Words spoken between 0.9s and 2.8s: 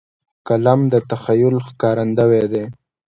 د تخیل ښکارندوی دی